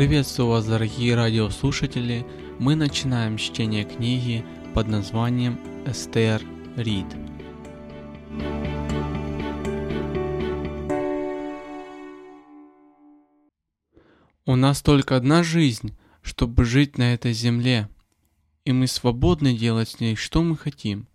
Приветствую 0.00 0.48
вас, 0.48 0.64
дорогие 0.64 1.14
радиослушатели! 1.14 2.26
Мы 2.58 2.74
начинаем 2.74 3.36
чтение 3.36 3.84
книги 3.84 4.42
под 4.72 4.88
названием 4.88 5.60
«Эстер 5.84 6.40
Рид». 6.74 7.04
У 14.46 14.56
нас 14.56 14.80
только 14.80 15.16
одна 15.16 15.42
жизнь, 15.42 15.94
чтобы 16.22 16.64
жить 16.64 16.96
на 16.96 17.12
этой 17.12 17.34
земле, 17.34 17.90
и 18.64 18.72
мы 18.72 18.86
свободны 18.86 19.54
делать 19.54 19.90
с 19.90 20.00
ней, 20.00 20.16
что 20.16 20.42
мы 20.42 20.56
хотим. 20.56 21.08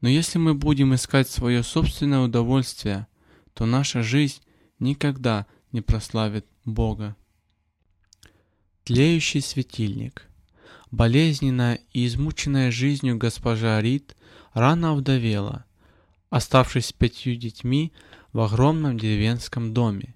Но 0.00 0.08
если 0.08 0.40
мы 0.40 0.54
будем 0.54 0.92
искать 0.92 1.28
свое 1.28 1.62
собственное 1.62 2.22
удовольствие, 2.22 3.06
то 3.54 3.64
наша 3.64 4.02
жизнь 4.02 4.42
никогда 4.80 5.46
не 5.70 5.82
прославит 5.82 6.46
Бога. 6.64 7.14
Тлеющий 8.88 9.42
светильник. 9.42 10.26
Болезненная 10.90 11.80
и 11.92 12.06
измученная 12.06 12.70
жизнью 12.70 13.18
госпожа 13.18 13.82
Рид 13.82 14.16
рано 14.54 14.92
овдовела, 14.92 15.66
оставшись 16.30 16.86
с 16.86 16.92
пятью 16.94 17.36
детьми 17.36 17.92
в 18.32 18.40
огромном 18.40 18.98
деревенском 18.98 19.74
доме. 19.74 20.14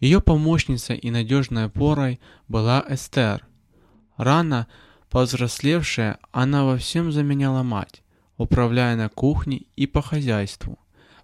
Ее 0.00 0.22
помощницей 0.22 0.96
и 0.96 1.10
надежной 1.10 1.66
опорой 1.66 2.18
была 2.48 2.82
Эстер. 2.88 3.46
Рано 4.16 4.66
повзрослевшая, 5.10 6.18
она 6.32 6.64
во 6.64 6.78
всем 6.78 7.12
заменяла 7.12 7.62
мать, 7.62 8.02
управляя 8.38 8.96
на 8.96 9.10
кухне 9.10 9.64
и 9.76 9.86
по 9.86 10.00
хозяйству. 10.00 10.78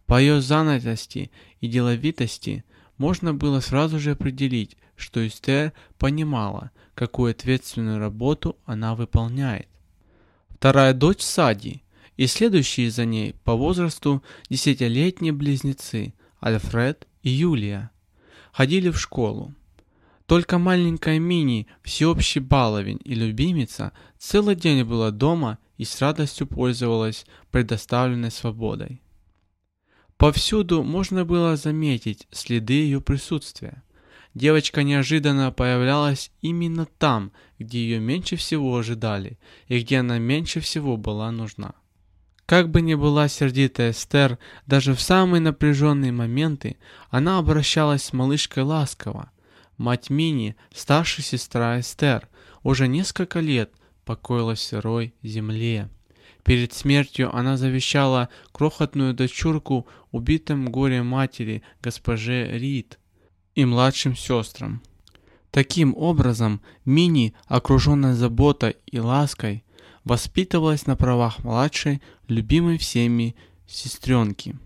По 0.05 0.21
ее 0.21 0.43
занятости 0.43 1.31
и 1.63 1.69
деловитости 1.69 2.67
можно 3.03 3.35
было 3.35 3.59
сразу 3.59 3.99
же 3.99 4.13
определить, 4.13 4.77
что 4.95 5.27
Эстер 5.27 5.73
понимала, 5.99 6.71
какую 6.95 7.33
ответственную 7.33 7.99
работу 7.99 8.57
она 8.65 8.95
выполняет. 8.95 9.67
Вторая 10.51 10.95
дочь 10.95 11.21
Сади 11.21 11.83
и 12.17 12.29
следующие 12.29 12.93
за 12.93 13.05
ней 13.05 13.35
по 13.43 13.57
возрасту 13.57 14.23
десятилетние 14.49 15.33
близнецы 15.33 16.15
Альфред 16.41 17.09
и 17.25 17.31
Юлия 17.31 17.91
ходили 18.53 18.89
в 18.89 19.01
школу. 19.01 19.53
Только 20.27 20.59
маленькая 20.59 21.19
Мини, 21.19 21.67
всеобщий 21.83 22.41
баловень 22.41 23.01
и 23.05 23.17
любимица, 23.17 23.91
целый 24.17 24.55
день 24.55 24.85
была 24.85 25.11
дома 25.11 25.59
и 25.77 25.85
с 25.85 26.01
радостью 26.01 26.47
пользовалась 26.47 27.27
предоставленной 27.51 28.31
свободой. 28.31 29.03
Повсюду 30.23 30.85
можно 30.85 31.25
было 31.25 31.57
заметить 31.57 32.29
следы 32.31 32.75
ее 32.75 33.01
присутствия. 33.01 33.83
Девочка 34.35 34.85
неожиданно 34.85 35.51
появлялась 35.51 36.31
именно 36.43 36.87
там, 36.87 37.33
где 37.59 37.81
ее 37.81 37.99
меньше 37.99 38.37
всего 38.37 38.79
ожидали 38.79 39.41
и 39.67 39.81
где 39.81 39.99
она 39.99 40.21
меньше 40.21 40.61
всего 40.61 40.97
была 40.97 41.33
нужна. 41.33 41.75
Как 42.47 42.71
бы 42.71 42.83
ни 42.83 42.95
была 42.95 43.27
сердитая 43.27 43.91
Эстер, 43.91 44.39
даже 44.65 44.95
в 44.95 45.01
самые 45.01 45.41
напряженные 45.41 46.13
моменты 46.13 46.77
она 47.11 47.39
обращалась 47.39 48.05
с 48.05 48.13
малышкой 48.13 48.63
ласково. 48.63 49.33
Мать 49.77 50.09
Мини, 50.09 50.55
старшая 50.73 51.27
сестра 51.27 51.81
Эстер, 51.81 52.29
уже 52.63 52.87
несколько 52.87 53.41
лет 53.41 53.73
покоилась 54.05 54.61
в 54.61 54.63
сырой 54.63 55.15
земле. 55.25 55.91
Перед 56.45 56.73
смертью 56.73 57.35
она 57.35 57.57
завещала 57.57 58.29
крохотную 58.53 59.15
дочурку 59.15 59.87
убитым 60.11 60.71
горем 60.71 61.07
матери 61.07 61.63
госпоже 61.81 62.59
Рид 62.59 62.99
и 63.55 63.65
младшим 63.65 64.17
сестрам. 64.17 64.83
Таким 65.51 65.95
образом, 65.97 66.63
Мини, 66.85 67.35
окруженная 67.47 68.15
заботой 68.15 68.77
и 68.87 68.99
лаской, 68.99 69.65
воспитывалась 70.05 70.87
на 70.87 70.97
правах 70.97 71.45
младшей, 71.45 72.01
любимой 72.27 72.79
всеми 72.79 73.37
сестренки. 73.67 74.57